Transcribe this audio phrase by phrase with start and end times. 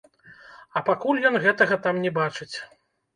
[0.79, 2.51] А пакуль ён гэтага там не бачыць.